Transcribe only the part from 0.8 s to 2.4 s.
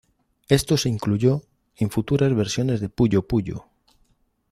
incluyó en futuras